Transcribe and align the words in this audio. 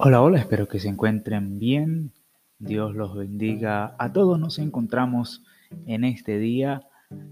Hola, 0.00 0.22
hola, 0.22 0.38
espero 0.38 0.68
que 0.68 0.78
se 0.78 0.86
encuentren 0.86 1.58
bien. 1.58 2.12
Dios 2.60 2.94
los 2.94 3.16
bendiga. 3.16 3.96
A 3.98 4.12
todos 4.12 4.38
nos 4.38 4.60
encontramos 4.60 5.42
en 5.86 6.04
este 6.04 6.38
día, 6.38 6.82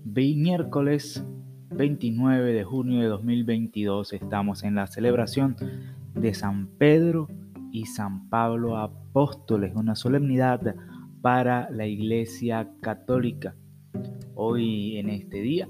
miércoles 0.05 1.25
29 1.71 2.53
de 2.53 2.65
junio 2.65 3.01
de 3.01 3.07
2022. 3.07 4.15
Estamos 4.15 4.65
en 4.65 4.75
la 4.75 4.89
celebración 4.89 5.55
de 6.15 6.35
San 6.35 6.67
Pedro 6.67 7.29
y 7.71 7.87
San 7.87 8.29
Pablo 8.29 8.79
Apóstoles, 8.79 9.73
una 9.77 9.95
solemnidad 9.95 10.75
para 11.23 11.71
la 11.71 11.87
Iglesia 11.87 12.69
Católica. 12.81 13.55
Hoy 14.35 14.97
en 14.97 15.11
este 15.11 15.41
día 15.41 15.69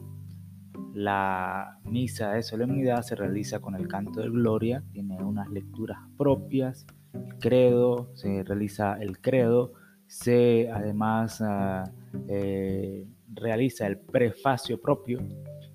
la 0.97 1.79
misa 1.85 2.33
de 2.33 2.43
solemnidad 2.43 3.03
se 3.03 3.15
realiza 3.17 3.61
con 3.61 3.75
el 3.75 3.87
canto 3.87 4.23
de 4.23 4.31
gloria, 4.31 4.83
tiene 4.93 5.23
unas 5.23 5.47
lecturas 5.51 5.99
propias, 6.17 6.87
el 7.13 7.37
credo, 7.39 8.09
se 8.15 8.43
realiza 8.43 8.95
el 8.95 9.21
credo, 9.21 9.75
se 10.07 10.71
además 10.73 11.43
ah, 11.43 11.85
eh, 12.29 13.07
realiza 13.35 13.87
el 13.87 13.99
prefacio 13.99 14.81
propio 14.81 15.19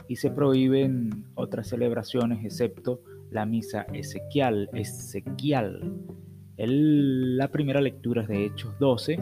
y 0.08 0.16
se 0.16 0.32
prohíben 0.32 1.28
otras 1.36 1.70
celebraciones 1.70 2.44
excepto 2.44 3.04
la 3.30 3.46
misa 3.46 3.86
ezequial. 3.94 4.70
ezequial. 4.74 6.02
la 6.58 7.48
primera 7.52 7.80
lectura 7.80 8.24
es 8.24 8.28
de 8.28 8.46
Hechos 8.46 8.74
12, 8.80 9.20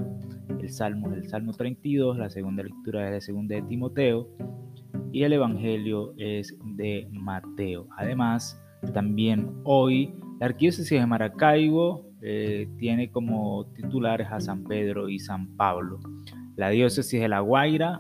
el 0.62 0.70
Salmo 0.70 1.12
es 1.12 1.18
el 1.18 1.28
Salmo 1.28 1.52
32, 1.52 2.18
la 2.18 2.30
segunda 2.30 2.64
lectura 2.64 3.06
es 3.08 3.12
de 3.12 3.20
segunda 3.20 3.56
de 3.56 3.64
Timoteo, 3.64 4.30
y 5.12 5.24
el 5.24 5.34
Evangelio 5.34 6.14
es 6.18 6.56
de 6.64 7.08
Mateo. 7.12 7.88
Además, 7.98 8.62
también 8.94 9.52
hoy 9.64 10.14
la 10.40 10.48
Arquidiócesis 10.48 11.00
de 11.00 11.06
Maracaibo 11.06 12.10
eh, 12.22 12.68
tiene 12.78 13.12
como 13.12 13.66
titulares 13.74 14.28
a 14.32 14.40
San 14.40 14.64
Pedro 14.64 15.10
y 15.10 15.20
San 15.20 15.56
Pablo. 15.56 16.00
La 16.56 16.70
Diócesis 16.70 17.22
de 17.22 17.30
La 17.30 17.40
Guaira 17.40 17.98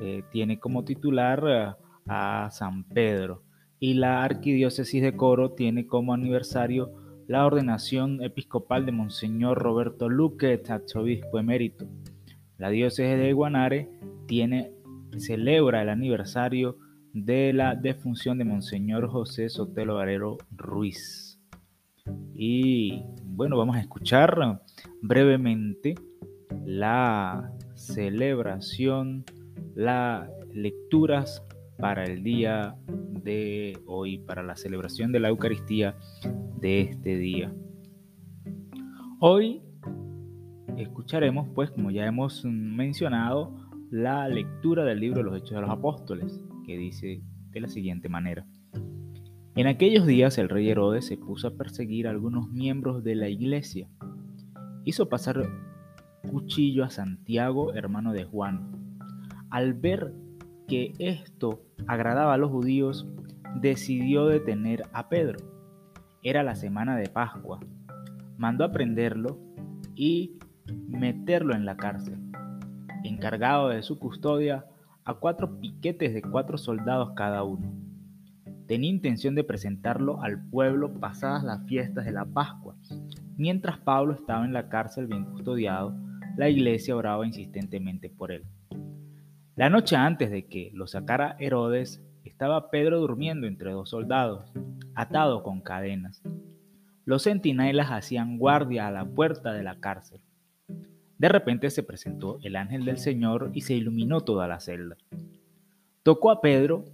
eh, 0.00 0.22
tiene 0.30 0.58
como 0.58 0.84
titular 0.84 1.44
eh, 1.46 1.72
a 2.06 2.48
San 2.50 2.84
Pedro. 2.84 3.42
Y 3.78 3.94
la 3.94 4.22
Arquidiócesis 4.22 5.02
de 5.02 5.16
Coro 5.16 5.52
tiene 5.52 5.86
como 5.86 6.14
aniversario 6.14 6.92
la 7.26 7.46
ordenación 7.46 8.22
episcopal 8.22 8.84
de 8.84 8.92
Monseñor 8.92 9.58
Roberto 9.58 10.08
Luque, 10.08 10.60
arzobispo 10.68 11.38
emérito. 11.38 11.86
La 12.58 12.68
diócesis 12.68 13.18
de 13.18 13.32
Guanare 13.32 13.88
tiene 14.26 14.72
celebra 15.18 15.82
el 15.82 15.88
aniversario 15.88 16.78
de 17.12 17.52
la 17.52 17.74
defunción 17.74 18.38
de 18.38 18.44
Monseñor 18.44 19.08
José 19.08 19.48
Sotelo 19.48 19.96
Varero 19.96 20.38
Ruiz. 20.50 21.38
Y 22.34 23.02
bueno, 23.24 23.56
vamos 23.56 23.76
a 23.76 23.80
escuchar 23.80 24.60
brevemente 25.02 25.94
la 26.64 27.52
celebración, 27.74 29.24
las 29.74 30.28
lecturas 30.52 31.42
para 31.78 32.04
el 32.04 32.22
día 32.22 32.76
de 32.86 33.78
hoy, 33.86 34.18
para 34.18 34.42
la 34.42 34.56
celebración 34.56 35.12
de 35.12 35.20
la 35.20 35.28
Eucaristía 35.28 35.96
de 36.60 36.80
este 36.80 37.16
día. 37.16 37.52
Hoy 39.20 39.62
escucharemos, 40.76 41.48
pues 41.54 41.70
como 41.70 41.90
ya 41.90 42.06
hemos 42.06 42.44
mencionado, 42.44 43.61
la 43.92 44.26
lectura 44.26 44.84
del 44.84 45.00
libro 45.00 45.18
de 45.18 45.24
los 45.24 45.36
Hechos 45.36 45.50
de 45.50 45.60
los 45.60 45.68
Apóstoles, 45.68 46.42
que 46.64 46.78
dice 46.78 47.20
de 47.50 47.60
la 47.60 47.68
siguiente 47.68 48.08
manera. 48.08 48.46
En 49.54 49.66
aquellos 49.66 50.06
días 50.06 50.38
el 50.38 50.48
rey 50.48 50.70
Herodes 50.70 51.06
se 51.06 51.18
puso 51.18 51.48
a 51.48 51.56
perseguir 51.58 52.06
a 52.08 52.10
algunos 52.10 52.48
miembros 52.48 53.04
de 53.04 53.16
la 53.16 53.28
iglesia. 53.28 53.90
Hizo 54.86 55.10
pasar 55.10 55.46
cuchillo 56.30 56.84
a 56.84 56.90
Santiago, 56.90 57.74
hermano 57.74 58.14
de 58.14 58.24
Juan. 58.24 58.96
Al 59.50 59.74
ver 59.74 60.14
que 60.66 60.94
esto 60.98 61.60
agradaba 61.86 62.32
a 62.32 62.38
los 62.38 62.50
judíos, 62.50 63.06
decidió 63.60 64.24
detener 64.24 64.84
a 64.94 65.10
Pedro. 65.10 65.38
Era 66.22 66.42
la 66.42 66.54
semana 66.54 66.96
de 66.96 67.10
Pascua. 67.10 67.60
Mandó 68.38 68.64
a 68.64 68.72
prenderlo 68.72 69.38
y 69.94 70.38
meterlo 70.88 71.54
en 71.54 71.66
la 71.66 71.76
cárcel 71.76 72.31
encargado 73.04 73.68
de 73.68 73.82
su 73.82 73.98
custodia 73.98 74.66
a 75.04 75.14
cuatro 75.14 75.60
piquetes 75.60 76.14
de 76.14 76.22
cuatro 76.22 76.58
soldados 76.58 77.12
cada 77.14 77.42
uno. 77.42 77.72
Tenía 78.66 78.90
intención 78.90 79.34
de 79.34 79.44
presentarlo 79.44 80.22
al 80.22 80.42
pueblo 80.48 80.98
pasadas 81.00 81.44
las 81.44 81.66
fiestas 81.66 82.04
de 82.04 82.12
la 82.12 82.24
Pascua. 82.24 82.76
Mientras 83.36 83.78
Pablo 83.78 84.14
estaba 84.14 84.44
en 84.44 84.52
la 84.52 84.68
cárcel 84.68 85.06
bien 85.06 85.24
custodiado, 85.24 85.94
la 86.36 86.48
iglesia 86.48 86.96
oraba 86.96 87.26
insistentemente 87.26 88.08
por 88.08 88.32
él. 88.32 88.44
La 89.56 89.68
noche 89.68 89.96
antes 89.96 90.30
de 90.30 90.46
que 90.46 90.70
lo 90.72 90.86
sacara 90.86 91.36
Herodes, 91.38 92.02
estaba 92.24 92.70
Pedro 92.70 93.00
durmiendo 93.00 93.46
entre 93.46 93.72
dos 93.72 93.90
soldados, 93.90 94.52
atado 94.94 95.42
con 95.42 95.60
cadenas. 95.60 96.22
Los 97.04 97.24
centinelas 97.24 97.90
hacían 97.90 98.38
guardia 98.38 98.86
a 98.86 98.92
la 98.92 99.04
puerta 99.04 99.52
de 99.52 99.62
la 99.62 99.80
cárcel. 99.80 100.20
De 101.22 101.28
repente 101.28 101.70
se 101.70 101.84
presentó 101.84 102.40
el 102.42 102.56
ángel 102.56 102.84
del 102.84 102.98
Señor 102.98 103.52
y 103.54 103.60
se 103.60 103.74
iluminó 103.74 104.22
toda 104.22 104.48
la 104.48 104.58
celda. 104.58 104.96
Tocó 106.02 106.32
a 106.32 106.40
Pedro 106.40 106.84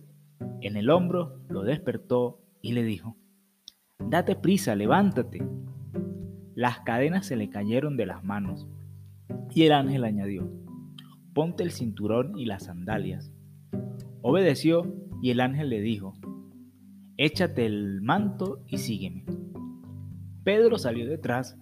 en 0.60 0.76
el 0.76 0.90
hombro, 0.90 1.40
lo 1.48 1.62
despertó 1.62 2.38
y 2.60 2.72
le 2.72 2.82
dijo, 2.82 3.16
Date 3.98 4.36
prisa, 4.36 4.76
levántate. 4.76 5.40
Las 6.54 6.80
cadenas 6.80 7.24
se 7.24 7.36
le 7.36 7.48
cayeron 7.48 7.96
de 7.96 8.04
las 8.04 8.22
manos 8.22 8.66
y 9.48 9.62
el 9.62 9.72
ángel 9.72 10.04
añadió, 10.04 10.46
Ponte 11.32 11.62
el 11.62 11.70
cinturón 11.70 12.38
y 12.38 12.44
las 12.44 12.64
sandalias. 12.64 13.32
Obedeció 14.20 14.94
y 15.22 15.30
el 15.30 15.40
ángel 15.40 15.70
le 15.70 15.80
dijo, 15.80 16.12
Échate 17.16 17.64
el 17.64 18.02
manto 18.02 18.62
y 18.66 18.76
sígueme. 18.76 19.24
Pedro 20.44 20.76
salió 20.76 21.06
detrás 21.06 21.56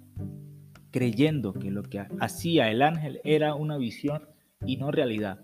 creyendo 0.91 1.53
que 1.53 1.71
lo 1.71 1.83
que 1.83 2.07
hacía 2.21 2.71
el 2.71 2.83
ángel 2.83 3.21
era 3.25 3.55
una 3.55 3.77
visión 3.77 4.29
y 4.65 4.77
no 4.77 4.91
realidad. 4.91 5.41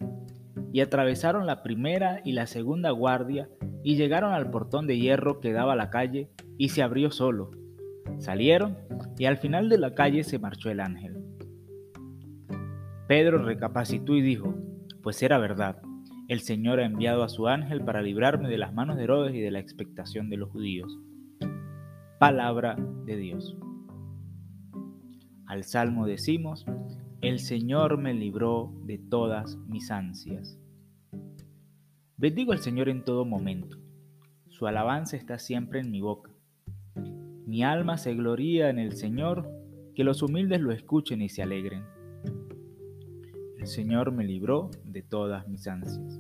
Y 0.73 0.81
atravesaron 0.81 1.47
la 1.47 1.63
primera 1.63 2.21
y 2.25 2.33
la 2.33 2.47
segunda 2.47 2.91
guardia 2.91 3.49
y 3.83 3.97
llegaron 3.97 4.33
al 4.33 4.51
portón 4.51 4.87
de 4.87 4.99
hierro 4.99 5.41
que 5.41 5.53
daba 5.53 5.75
a 5.75 5.77
la 5.77 5.91
calle 5.91 6.31
y 6.59 6.71
se 6.71 6.83
abrió 6.83 7.11
solo. 7.11 7.51
Salieron 8.19 8.79
y 9.19 9.27
al 9.27 9.39
final 9.39 9.69
de 9.69 9.79
la 9.79 9.95
calle 9.95 10.25
se 10.25 10.39
marchó 10.39 10.71
el 10.71 10.81
ángel. 10.81 11.17
Pedro 13.09 13.39
recapacitó 13.39 14.15
y 14.15 14.23
dijo, 14.23 14.55
pues 15.03 15.23
era 15.23 15.39
verdad, 15.39 15.83
el 16.29 16.41
Señor 16.41 16.81
ha 16.81 16.87
enviado 16.87 17.25
a 17.25 17.29
su 17.29 17.49
ángel 17.49 17.85
para 17.85 18.01
librarme 18.01 18.49
de 18.49 18.57
las 18.57 18.73
manos 18.73 18.97
de 18.97 19.05
Herodes 19.05 19.35
y 19.35 19.41
de 19.41 19.51
la 19.51 19.59
expectación 19.59 20.31
de 20.31 20.39
los 20.39 20.51
judíos. 20.51 20.99
Palabra 22.19 22.77
de 23.05 23.17
Dios. 23.17 23.57
Al 25.53 25.65
Salmo 25.65 26.07
decimos, 26.07 26.65
el 27.21 27.39
Señor 27.39 27.99
me 27.99 28.15
libró 28.15 28.73
de 28.87 28.97
todas 28.97 29.59
mis 29.69 29.91
ansias. 29.91 30.59
Bendigo 32.17 32.53
al 32.53 32.61
Señor 32.61 32.89
en 32.89 33.05
todo 33.05 33.27
momento. 33.27 33.77
Su 34.49 34.67
alabanza 34.67 35.19
está 35.19 35.39
siempre 35.39 35.81
en 35.81 35.91
mi 35.91 36.01
boca. 36.01 36.31
Mi 37.45 37.63
alma 37.63 37.99
se 37.99 38.15
gloría 38.15 38.71
en 38.71 38.79
el 38.79 38.97
Señor, 38.97 39.47
que 39.95 40.05
los 40.05 40.23
humildes 40.23 40.63
lo 40.63 40.73
escuchen 40.73 41.21
y 41.21 41.29
se 41.29 41.43
alegren. 41.43 41.85
El 43.59 43.67
Señor 43.67 44.11
me 44.11 44.25
libró 44.25 44.71
de 44.87 45.03
todas 45.03 45.47
mis 45.49 45.69
ansias. 45.69 46.19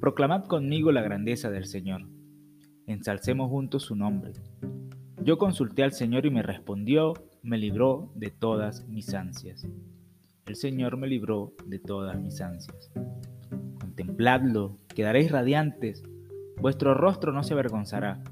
Proclamad 0.00 0.46
conmigo 0.46 0.90
la 0.90 1.02
grandeza 1.02 1.50
del 1.50 1.66
Señor. 1.66 2.08
Ensalcemos 2.86 3.50
juntos 3.50 3.82
su 3.82 3.94
nombre. 3.94 4.32
Yo 5.22 5.36
consulté 5.36 5.82
al 5.82 5.92
Señor 5.92 6.24
y 6.24 6.30
me 6.30 6.42
respondió 6.42 7.12
me 7.48 7.58
libró 7.58 8.12
de 8.14 8.30
todas 8.30 8.86
mis 8.88 9.14
ansias. 9.14 9.66
El 10.46 10.54
Señor 10.54 10.98
me 10.98 11.08
libró 11.08 11.54
de 11.66 11.78
todas 11.78 12.20
mis 12.20 12.40
ansias. 12.40 12.92
Contempladlo, 13.80 14.78
quedaréis 14.94 15.32
radiantes, 15.32 16.02
vuestro 16.60 16.94
rostro 16.94 17.32
no 17.32 17.42
se 17.42 17.54
avergonzará. 17.54 18.22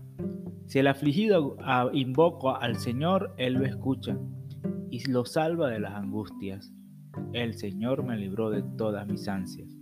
Si 0.66 0.78
el 0.78 0.86
afligido 0.86 1.56
invoca 1.92 2.58
al 2.58 2.76
Señor, 2.76 3.34
Él 3.38 3.54
lo 3.54 3.64
escucha 3.64 4.18
y 4.90 5.08
lo 5.08 5.24
salva 5.24 5.70
de 5.70 5.80
las 5.80 5.94
angustias. 5.94 6.72
El 7.32 7.54
Señor 7.54 8.04
me 8.04 8.18
libró 8.18 8.50
de 8.50 8.62
todas 8.62 9.06
mis 9.06 9.28
ansias. 9.28 9.74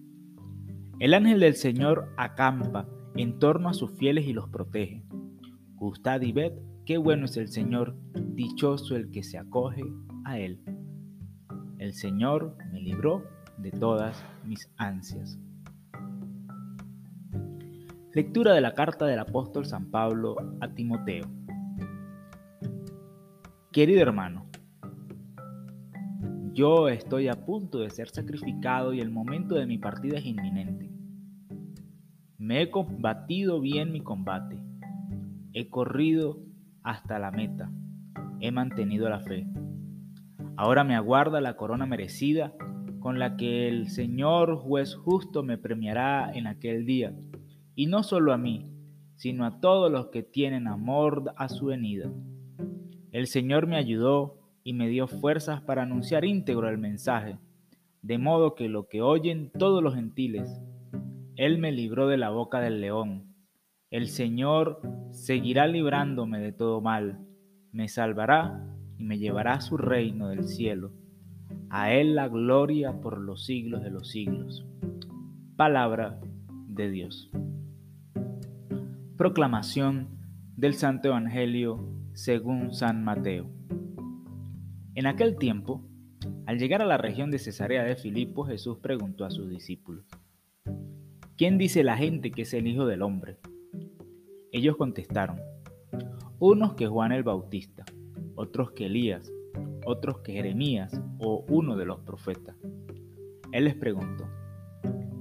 El 1.00 1.14
ángel 1.14 1.40
del 1.40 1.56
Señor 1.56 2.14
acampa 2.16 2.86
en 3.16 3.38
torno 3.40 3.68
a 3.68 3.74
sus 3.74 3.90
fieles 3.98 4.26
y 4.26 4.32
los 4.32 4.48
protege. 4.48 5.04
Gustad 5.74 6.20
y 6.22 6.32
ved 6.32 6.52
Qué 6.86 6.98
bueno 6.98 7.24
es 7.24 7.38
el 7.38 7.48
Señor, 7.48 7.96
dichoso 8.12 8.94
el 8.94 9.10
que 9.10 9.22
se 9.22 9.38
acoge 9.38 9.82
a 10.26 10.38
Él. 10.38 10.60
El 11.78 11.94
Señor 11.94 12.58
me 12.70 12.78
libró 12.82 13.24
de 13.56 13.70
todas 13.70 14.22
mis 14.44 14.70
ansias. 14.76 15.38
Lectura 18.12 18.52
de 18.52 18.60
la 18.60 18.74
carta 18.74 19.06
del 19.06 19.18
apóstol 19.18 19.64
San 19.64 19.90
Pablo 19.90 20.36
a 20.60 20.74
Timoteo. 20.74 21.24
Querido 23.72 24.02
hermano, 24.02 24.44
yo 26.52 26.90
estoy 26.90 27.28
a 27.28 27.46
punto 27.46 27.78
de 27.78 27.88
ser 27.88 28.10
sacrificado 28.10 28.92
y 28.92 29.00
el 29.00 29.10
momento 29.10 29.54
de 29.54 29.64
mi 29.64 29.78
partida 29.78 30.18
es 30.18 30.26
inminente. 30.26 30.90
Me 32.36 32.60
he 32.60 32.70
combatido 32.70 33.58
bien 33.58 33.90
mi 33.90 34.02
combate. 34.02 34.60
He 35.54 35.70
corrido 35.70 36.44
hasta 36.84 37.18
la 37.18 37.32
meta. 37.32 37.72
He 38.40 38.52
mantenido 38.52 39.08
la 39.08 39.18
fe. 39.18 39.46
Ahora 40.56 40.84
me 40.84 40.94
aguarda 40.94 41.40
la 41.40 41.56
corona 41.56 41.86
merecida 41.86 42.52
con 43.00 43.18
la 43.18 43.36
que 43.36 43.66
el 43.68 43.88
Señor 43.88 44.56
juez 44.56 44.94
justo 44.94 45.42
me 45.42 45.58
premiará 45.58 46.30
en 46.32 46.46
aquel 46.46 46.86
día. 46.86 47.12
Y 47.74 47.86
no 47.86 48.02
solo 48.02 48.32
a 48.32 48.38
mí, 48.38 48.70
sino 49.16 49.44
a 49.44 49.60
todos 49.60 49.90
los 49.90 50.08
que 50.08 50.22
tienen 50.22 50.68
amor 50.68 51.34
a 51.36 51.48
su 51.48 51.66
venida. 51.66 52.10
El 53.10 53.26
Señor 53.26 53.66
me 53.66 53.76
ayudó 53.76 54.38
y 54.62 54.72
me 54.72 54.88
dio 54.88 55.06
fuerzas 55.06 55.60
para 55.60 55.82
anunciar 55.82 56.24
íntegro 56.24 56.68
el 56.68 56.78
mensaje, 56.78 57.38
de 58.02 58.18
modo 58.18 58.54
que 58.54 58.68
lo 58.68 58.88
que 58.88 59.02
oyen 59.02 59.50
todos 59.58 59.82
los 59.82 59.94
gentiles, 59.94 60.60
Él 61.36 61.58
me 61.58 61.72
libró 61.72 62.08
de 62.08 62.16
la 62.16 62.30
boca 62.30 62.60
del 62.60 62.80
león. 62.80 63.33
El 63.94 64.08
Señor 64.08 64.80
seguirá 65.12 65.68
librándome 65.68 66.40
de 66.40 66.50
todo 66.50 66.80
mal, 66.80 67.20
me 67.70 67.86
salvará 67.86 68.66
y 68.98 69.04
me 69.04 69.18
llevará 69.18 69.52
a 69.52 69.60
su 69.60 69.76
reino 69.76 70.30
del 70.30 70.48
cielo. 70.48 70.90
A 71.70 71.92
Él 71.92 72.16
la 72.16 72.26
gloria 72.26 73.00
por 73.00 73.20
los 73.20 73.44
siglos 73.44 73.84
de 73.84 73.90
los 73.90 74.10
siglos. 74.10 74.66
Palabra 75.54 76.18
de 76.66 76.90
Dios. 76.90 77.30
Proclamación 79.16 80.08
del 80.56 80.74
Santo 80.74 81.06
Evangelio 81.06 81.88
según 82.14 82.74
San 82.74 83.04
Mateo. 83.04 83.48
En 84.96 85.06
aquel 85.06 85.36
tiempo, 85.36 85.86
al 86.46 86.58
llegar 86.58 86.82
a 86.82 86.86
la 86.86 86.98
región 86.98 87.30
de 87.30 87.38
Cesarea 87.38 87.84
de 87.84 87.94
Filipo, 87.94 88.44
Jesús 88.44 88.76
preguntó 88.78 89.24
a 89.24 89.30
sus 89.30 89.48
discípulos, 89.48 90.04
¿quién 91.36 91.58
dice 91.58 91.84
la 91.84 91.96
gente 91.96 92.32
que 92.32 92.42
es 92.42 92.52
el 92.54 92.66
Hijo 92.66 92.86
del 92.86 93.02
Hombre? 93.02 93.38
Ellos 94.54 94.76
contestaron, 94.76 95.40
unos 96.38 96.74
que 96.74 96.86
Juan 96.86 97.10
el 97.10 97.24
Bautista, 97.24 97.84
otros 98.36 98.70
que 98.70 98.86
Elías, 98.86 99.32
otros 99.84 100.20
que 100.20 100.34
Jeremías 100.34 101.02
o 101.18 101.44
uno 101.48 101.74
de 101.74 101.84
los 101.84 101.98
profetas. 102.02 102.54
Él 103.50 103.64
les 103.64 103.74
preguntó, 103.74 104.28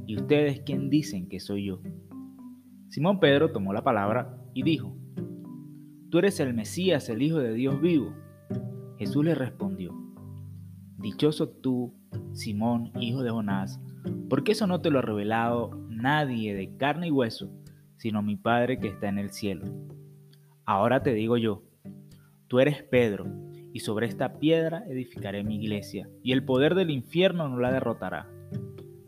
¿y 0.05 0.17
ustedes 0.17 0.61
quién 0.63 0.91
dicen 0.91 1.27
que 1.27 1.39
soy 1.39 1.65
yo? 1.65 1.79
Simón 2.89 3.19
Pedro 3.19 3.51
tomó 3.51 3.73
la 3.73 3.83
palabra 3.83 4.37
y 4.53 4.61
dijo, 4.61 4.95
Tú 6.11 6.19
eres 6.19 6.39
el 6.39 6.53
Mesías, 6.53 7.09
el 7.09 7.23
Hijo 7.23 7.39
de 7.39 7.55
Dios 7.55 7.81
vivo. 7.81 8.13
Jesús 8.99 9.25
le 9.25 9.33
respondió, 9.33 9.95
Dichoso 10.99 11.49
tú, 11.49 11.91
Simón, 12.33 12.91
hijo 12.99 13.23
de 13.23 13.31
Jonás, 13.31 13.81
porque 14.29 14.51
eso 14.51 14.67
no 14.67 14.79
te 14.79 14.91
lo 14.91 14.99
ha 14.99 15.01
revelado 15.01 15.71
nadie 15.89 16.53
de 16.53 16.77
carne 16.77 17.07
y 17.07 17.11
hueso, 17.11 17.49
sino 18.03 18.21
mi 18.21 18.35
Padre 18.35 18.79
que 18.79 18.89
está 18.89 19.07
en 19.07 19.17
el 19.17 19.31
cielo. 19.31 19.65
Ahora 20.65 21.03
te 21.03 21.13
digo 21.13 21.37
yo, 21.37 21.63
tú 22.49 22.59
eres 22.59 22.83
Pedro, 22.83 23.25
y 23.71 23.79
sobre 23.79 24.07
esta 24.07 24.39
piedra 24.39 24.83
edificaré 24.89 25.45
mi 25.45 25.55
iglesia, 25.55 26.09
y 26.21 26.33
el 26.33 26.43
poder 26.43 26.75
del 26.75 26.89
infierno 26.89 27.47
no 27.47 27.57
la 27.59 27.71
derrotará. 27.71 28.27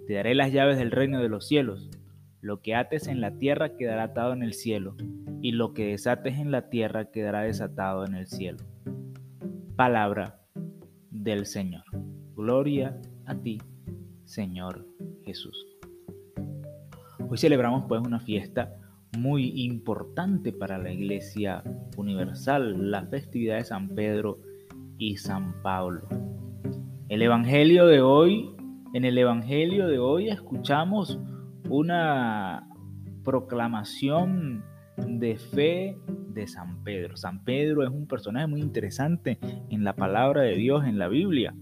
Te 0.08 0.14
daré 0.14 0.34
las 0.34 0.54
llaves 0.54 0.78
del 0.78 0.92
reino 0.92 1.22
de 1.22 1.28
los 1.28 1.46
cielos. 1.46 1.90
Lo 2.40 2.62
que 2.62 2.74
ates 2.74 3.08
en 3.08 3.20
la 3.20 3.38
tierra 3.38 3.76
quedará 3.76 4.04
atado 4.04 4.32
en 4.32 4.44
el 4.44 4.54
cielo, 4.54 4.96
y 5.42 5.52
lo 5.52 5.74
que 5.74 5.88
desates 5.88 6.40
en 6.40 6.52
la 6.52 6.70
tierra 6.70 7.12
quedará 7.12 7.42
desatado 7.42 8.06
en 8.06 8.16
el 8.16 8.28
cielo. 8.28 8.60
Palabra 9.76 10.40
del 11.12 11.46
Señor. 11.46 11.84
Gloria 12.34 12.98
a 13.26 13.36
ti, 13.36 13.58
Señor 14.24 14.88
Jesús. 15.26 15.68
Hoy 17.28 17.38
celebramos 17.38 17.84
pues 17.90 18.00
una 18.00 18.22
fiesta 18.22 18.74
muy 19.18 19.52
importante 19.64 20.52
para 20.52 20.78
la 20.78 20.92
Iglesia 20.92 21.64
Universal, 21.98 22.92
la 22.92 23.06
festividad 23.08 23.58
de 23.58 23.66
San 23.66 23.90
Pedro 23.90 24.40
y 24.98 25.18
San 25.18 25.62
Pablo. 25.62 26.08
El 27.10 27.22
Evangelio 27.22 27.86
de 27.88 28.02
hoy, 28.02 28.50
en 28.94 29.06
el 29.06 29.18
Evangelio 29.18 29.88
de 29.88 30.00
hoy 30.00 30.30
escuchamos 30.30 31.20
una 31.70 32.68
proclamación 33.24 34.64
de 34.98 35.38
fe 35.38 35.98
de 36.30 36.48
San 36.48 36.84
Pedro. 36.84 37.18
San 37.18 37.44
Pedro 37.44 37.84
es 37.84 37.90
un 37.90 38.08
personaje 38.08 38.48
muy 38.48 38.62
interesante 38.62 39.40
en 39.70 39.84
la 39.84 39.96
palabra 39.96 40.42
de 40.42 40.56
Dios, 40.56 40.86
en 40.86 40.98
la 40.98 41.08
Biblia, 41.08 41.54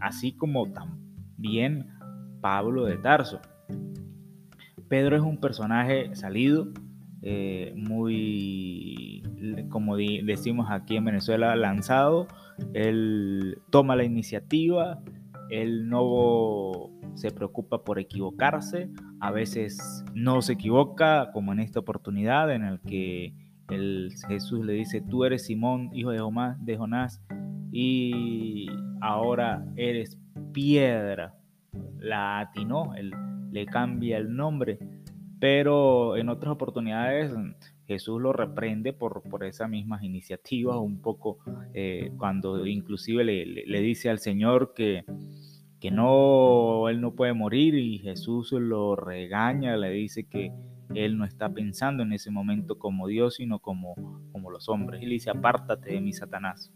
así 0.00 0.32
como 0.32 0.72
también 0.72 1.86
Pablo 2.40 2.84
de 2.84 2.96
Tarso. 2.98 3.40
Pedro 4.94 5.16
es 5.16 5.22
un 5.22 5.38
personaje 5.38 6.14
salido, 6.14 6.68
eh, 7.20 7.74
muy, 7.74 9.24
como 9.68 9.96
decimos 9.96 10.68
aquí 10.70 10.96
en 10.96 11.06
Venezuela, 11.06 11.56
lanzado. 11.56 12.28
Él 12.74 13.58
toma 13.70 13.96
la 13.96 14.04
iniciativa, 14.04 15.00
él 15.50 15.88
no 15.88 16.92
se 17.14 17.32
preocupa 17.32 17.82
por 17.82 17.98
equivocarse, 17.98 18.88
a 19.18 19.32
veces 19.32 20.04
no 20.14 20.42
se 20.42 20.52
equivoca, 20.52 21.32
como 21.32 21.52
en 21.52 21.58
esta 21.58 21.80
oportunidad 21.80 22.52
en 22.52 22.62
el 22.62 22.80
que 22.80 23.34
el 23.70 24.12
Jesús 24.28 24.64
le 24.64 24.74
dice, 24.74 25.00
tú 25.00 25.24
eres 25.24 25.46
Simón, 25.46 25.90
hijo 25.92 26.10
de, 26.12 26.22
de 26.60 26.76
Jonás, 26.76 27.20
y 27.72 28.68
ahora 29.00 29.66
eres 29.74 30.20
piedra. 30.52 31.34
La 31.98 32.38
atinó, 32.38 32.94
él 32.94 33.12
le 33.54 33.66
cambia 33.66 34.18
el 34.18 34.34
nombre, 34.34 34.80
pero 35.38 36.16
en 36.16 36.28
otras 36.28 36.52
oportunidades 36.52 37.32
Jesús 37.86 38.20
lo 38.20 38.32
reprende 38.32 38.92
por, 38.92 39.22
por 39.22 39.44
esas 39.44 39.70
mismas 39.70 40.02
iniciativas, 40.02 40.76
un 40.76 41.00
poco 41.00 41.38
eh, 41.72 42.10
cuando 42.18 42.66
inclusive 42.66 43.22
le, 43.22 43.46
le, 43.46 43.80
dice 43.80 44.10
al 44.10 44.18
Señor 44.18 44.74
que, 44.74 45.04
que 45.78 45.92
no, 45.92 46.88
él 46.88 47.00
no 47.00 47.14
puede 47.14 47.32
morir 47.32 47.76
y 47.76 47.98
Jesús 48.00 48.50
lo 48.50 48.96
regaña, 48.96 49.76
le 49.76 49.90
dice 49.90 50.24
que 50.24 50.52
él 50.92 51.16
no 51.16 51.24
está 51.24 51.48
pensando 51.48 52.02
en 52.02 52.12
ese 52.12 52.32
momento 52.32 52.76
como 52.76 53.06
Dios, 53.06 53.36
sino 53.36 53.60
como, 53.60 53.94
como 54.32 54.50
los 54.50 54.68
hombres. 54.68 55.00
Y 55.00 55.06
le 55.06 55.12
dice, 55.12 55.30
apártate 55.30 55.92
de 55.92 56.00
mí, 56.00 56.12
Satanás. 56.12 56.72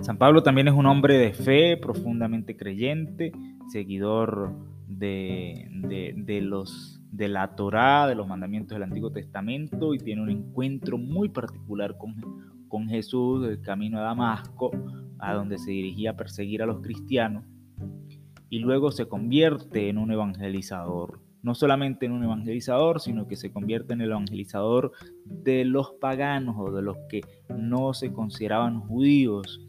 San 0.00 0.18
Pablo 0.18 0.42
también 0.42 0.66
es 0.66 0.74
un 0.74 0.86
hombre 0.86 1.18
de 1.18 1.32
fe, 1.32 1.76
profundamente 1.76 2.56
creyente, 2.56 3.32
seguidor 3.70 4.73
de, 4.86 5.68
de, 6.16 6.40
los, 6.40 7.00
de 7.10 7.28
la 7.28 7.54
Torá, 7.54 8.06
de 8.06 8.14
los 8.14 8.26
mandamientos 8.26 8.76
del 8.76 8.84
Antiguo 8.84 9.10
Testamento, 9.10 9.94
y 9.94 9.98
tiene 9.98 10.22
un 10.22 10.30
encuentro 10.30 10.98
muy 10.98 11.28
particular 11.28 11.96
con, 11.98 12.14
con 12.68 12.88
Jesús, 12.88 13.46
el 13.46 13.60
camino 13.60 13.98
a 13.98 14.02
Damasco, 14.02 14.70
a 15.18 15.34
donde 15.34 15.58
se 15.58 15.70
dirigía 15.70 16.10
a 16.10 16.16
perseguir 16.16 16.62
a 16.62 16.66
los 16.66 16.80
cristianos, 16.80 17.44
y 18.50 18.58
luego 18.60 18.92
se 18.92 19.06
convierte 19.06 19.88
en 19.88 19.98
un 19.98 20.12
evangelizador 20.12 21.24
no 21.44 21.54
solamente 21.54 22.06
en 22.06 22.12
un 22.12 22.24
evangelizador, 22.24 23.02
sino 23.02 23.28
que 23.28 23.36
se 23.36 23.52
convierte 23.52 23.92
en 23.92 24.00
el 24.00 24.10
evangelizador 24.10 24.92
de 25.26 25.66
los 25.66 25.92
paganos 26.00 26.56
o 26.58 26.72
de 26.72 26.80
los 26.80 26.96
que 27.10 27.20
no 27.54 27.92
se 27.92 28.14
consideraban 28.14 28.80
judíos. 28.80 29.60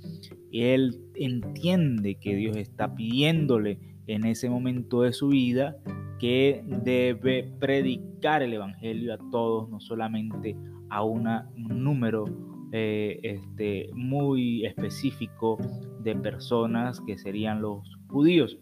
Él 0.53 1.01
entiende 1.15 2.15
que 2.15 2.33
Dios 2.33 2.55
está 2.55 2.95
pidiéndole 2.95 3.94
en 4.07 4.25
ese 4.25 4.49
momento 4.49 5.01
de 5.01 5.13
su 5.13 5.29
vida 5.29 5.77
que 6.19 6.63
debe 6.83 7.51
predicar 7.59 8.41
el 8.41 8.53
evangelio 8.53 9.13
a 9.13 9.17
todos, 9.31 9.69
no 9.69 9.79
solamente 9.79 10.55
a 10.89 11.03
un 11.03 11.27
número 11.55 12.25
eh, 12.71 13.19
este, 13.23 13.89
muy 13.93 14.65
específico 14.65 15.57
de 16.01 16.15
personas 16.15 17.01
que 17.01 17.17
serían 17.17 17.61
los 17.61 17.97
judíos. 18.07 18.57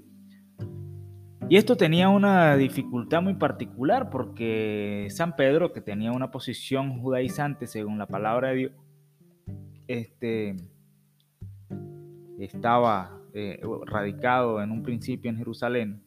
Y 1.49 1.57
esto 1.57 1.75
tenía 1.75 2.09
una 2.09 2.55
dificultad 2.55 3.21
muy 3.21 3.35
particular 3.35 4.09
porque 4.09 5.07
San 5.09 5.35
Pedro, 5.35 5.73
que 5.73 5.81
tenía 5.81 6.11
una 6.11 6.31
posición 6.31 7.01
judaizante 7.01 7.67
según 7.67 7.97
la 7.97 8.07
palabra 8.07 8.49
de 8.49 8.55
Dios, 8.55 8.71
este, 9.87 10.55
estaba 12.39 13.22
eh, 13.33 13.59
radicado 13.85 14.61
en 14.61 14.71
un 14.71 14.83
principio 14.83 15.31
en 15.31 15.37
Jerusalén 15.37 16.03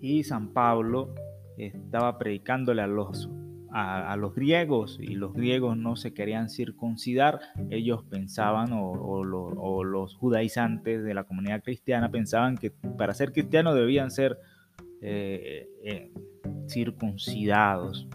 y 0.00 0.24
San 0.24 0.52
Pablo 0.52 1.14
estaba 1.56 2.18
predicándole 2.18 2.82
a 2.82 2.86
los 2.86 3.30
a, 3.78 4.16
los 4.16 4.34
griegos 4.34 4.98
y 5.00 5.14
los 5.16 5.34
griegos 5.34 5.76
no 5.76 5.96
se 5.96 6.14
querían 6.14 6.48
circuncidar, 6.48 7.40
ellos 7.68 8.04
pensaban, 8.04 8.70
o, 8.72 9.22
los 9.84 10.14
judaizantes 10.14 11.04
de 11.04 11.12
la 11.12 11.24
comunidad 11.24 11.62
cristiana 11.62 12.10
pensaban 12.10 12.56
que 12.56 12.70
para 12.70 13.12
ser 13.12 13.32
cristianos 13.32 13.74
debían 13.74 14.10
ser 14.10 14.38
eh, 15.02 15.68
eh, 15.84 16.10
circuncidados. 16.68 18.08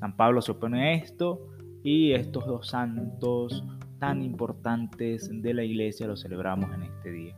San 0.00 0.16
Pablo 0.16 0.42
se 0.42 0.52
opone 0.52 0.82
a 0.82 0.92
esto 0.92 1.48
y 1.82 2.12
estos 2.12 2.46
dos 2.46 2.68
santos 2.68 3.64
tan 4.00 4.22
importantes 4.22 5.30
de 5.30 5.54
la 5.54 5.62
iglesia 5.62 6.08
los 6.08 6.22
celebramos 6.22 6.74
en 6.74 6.82
este 6.82 7.12
día. 7.12 7.36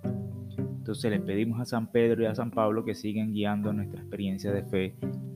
Entonces 0.56 1.10
les 1.10 1.20
pedimos 1.20 1.60
a 1.60 1.64
San 1.64 1.90
Pedro 1.90 2.22
y 2.22 2.26
a 2.26 2.34
San 2.34 2.50
Pablo 2.50 2.84
que 2.84 2.94
sigan 2.94 3.32
guiando 3.32 3.72
nuestra 3.72 4.00
experiencia 4.00 4.52
de 4.52 4.62
fe 4.64 4.94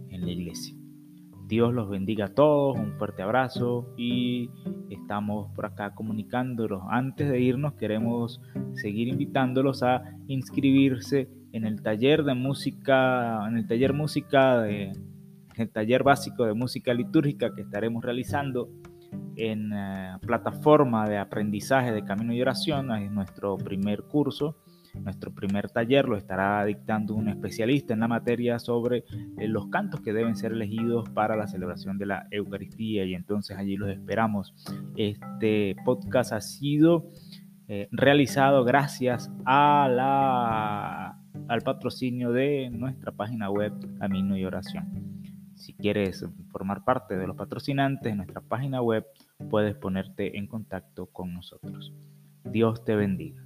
en 0.09 0.25
la 0.25 0.31
iglesia. 0.31 0.75
Dios 1.47 1.75
los 1.75 1.89
bendiga 1.89 2.27
a 2.27 2.35
todos, 2.35 2.77
un 2.79 2.95
fuerte 2.95 3.23
abrazo 3.23 3.93
y 3.97 4.51
estamos 4.91 5.53
por 5.55 5.67
acá 5.67 5.95
comunicándolos. 5.95 6.83
Antes 6.89 7.29
de 7.29 7.41
irnos 7.41 7.75
queremos 7.75 8.41
seguir 8.75 9.09
invitándolos 9.09 9.83
a 9.83 10.03
inscribirse 10.29 11.29
en 11.53 11.65
el 11.65 11.83
taller 11.83 12.25
de 12.25 12.35
música, 12.35 13.47
en 13.49 13.57
el 13.57 13.67
taller 13.67 13.93
música 13.93 14.63
de 14.63 14.93
el 15.57 15.71
taller 15.71 16.03
básico 16.03 16.45
de 16.45 16.53
música 16.53 16.93
litúrgica 16.93 17.55
que 17.55 17.63
estaremos 17.63 18.05
realizando 18.05 18.69
en 19.37 19.73
eh, 19.73 20.17
plataforma 20.21 21.09
de 21.09 21.19
aprendizaje 21.19 21.93
de 21.93 22.05
camino 22.05 22.33
y 22.33 22.41
oración, 22.41 22.91
es 22.93 23.11
nuestro 23.11 23.57
primer 23.57 24.03
curso 24.05 24.57
nuestro 25.03 25.33
primer 25.33 25.71
taller 25.71 26.07
lo 26.07 26.17
estará 26.17 26.65
dictando 26.65 27.15
un 27.15 27.29
especialista 27.29 27.93
en 27.95 28.01
la 28.01 28.09
materia 28.09 28.59
sobre 28.59 29.05
eh, 29.39 29.49
los 29.49 29.69
cantos 29.69 30.01
que 30.01 30.13
deben 30.13 30.37
ser 30.37 30.53
elegidos 30.53 31.09
para 31.11 31.37
la 31.37 31.47
celebración 31.47 31.99
de 31.99 32.07
la 32.07 32.27
Eucaristía 32.31 33.05
y 33.05 33.15
entonces 33.15 33.57
allí 33.57 33.77
los 33.77 33.91
esperamos. 33.91 34.55
Este 34.97 35.77
podcast 35.85 36.33
ha 36.33 36.41
sido 36.41 37.11
eh, 37.69 37.89
realizado 37.91 38.65
gracias 38.65 39.31
al 39.45 39.97
patrocinio 41.65 42.33
de 42.33 42.71
nuestra 42.71 43.13
página 43.13 43.51
web 43.51 43.73
Camino 43.99 44.37
y 44.37 44.45
Oración. 44.45 45.16
Si 45.57 45.73
quieres 45.75 46.25
formar 46.51 46.85
parte 46.85 47.17
de 47.17 47.27
los 47.27 47.37
patrocinantes 47.37 48.13
de 48.13 48.17
nuestra 48.17 48.41
página 48.41 48.83
web, 48.83 49.05
puedes 49.51 49.75
ponerte 49.75 50.39
en 50.39 50.47
contacto 50.47 51.07
con 51.07 51.33
nosotros. 51.35 51.93
Dios 52.45 52.85
te 52.85 52.95
bendiga. 52.95 53.43